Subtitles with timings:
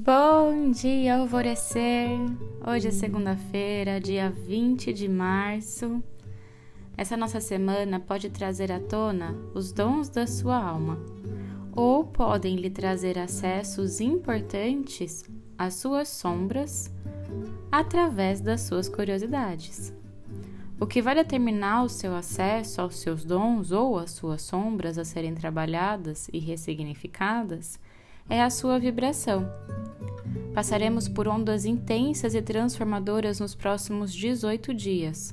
[0.00, 2.08] Bom dia, alvorecer!
[2.64, 6.00] Hoje é segunda-feira, dia 20 de março.
[6.96, 11.00] Essa nossa semana pode trazer à tona os dons da sua alma,
[11.72, 16.94] ou podem lhe trazer acessos importantes às suas sombras
[17.72, 19.92] através das suas curiosidades.
[20.78, 25.04] O que vai determinar o seu acesso aos seus dons ou às suas sombras a
[25.04, 27.80] serem trabalhadas e ressignificadas
[28.30, 29.50] é a sua vibração.
[30.58, 35.32] Passaremos por ondas intensas e transformadoras nos próximos 18 dias,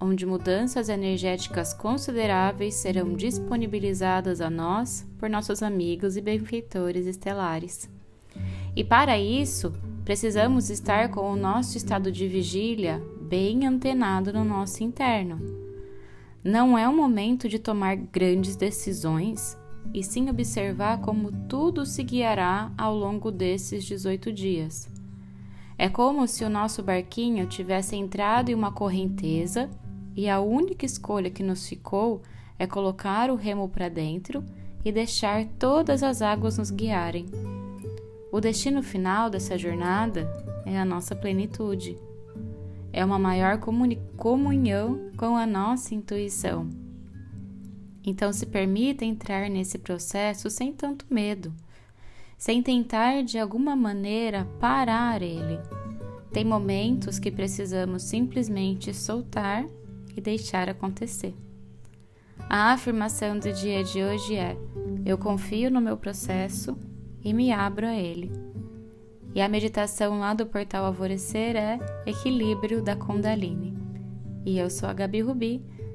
[0.00, 7.88] onde mudanças energéticas consideráveis serão disponibilizadas a nós por nossos amigos e benfeitores estelares.
[8.74, 9.72] E para isso,
[10.04, 15.40] precisamos estar com o nosso estado de vigília bem antenado no nosso interno.
[16.42, 19.56] Não é o momento de tomar grandes decisões,
[19.92, 24.88] e sim observar como tudo se guiará ao longo desses 18 dias.
[25.78, 29.70] É como se o nosso barquinho tivesse entrado em uma correnteza
[30.14, 32.22] e a única escolha que nos ficou
[32.58, 34.44] é colocar o remo para dentro
[34.84, 37.26] e deixar todas as águas nos guiarem.
[38.32, 40.30] O destino final dessa jornada
[40.64, 41.98] é a nossa plenitude
[42.96, 43.60] é uma maior
[44.16, 46.85] comunhão com a nossa intuição.
[48.06, 51.52] Então, se permita entrar nesse processo sem tanto medo,
[52.38, 55.58] sem tentar de alguma maneira parar ele.
[56.32, 59.66] Tem momentos que precisamos simplesmente soltar
[60.16, 61.34] e deixar acontecer.
[62.48, 64.56] A afirmação do dia de hoje é:
[65.04, 66.78] Eu confio no meu processo
[67.24, 68.30] e me abro a ele.
[69.34, 73.76] E a meditação lá do portal Alvorecer é Equilíbrio da Kundalini.
[74.44, 75.62] E eu sou a Gabi Rubi,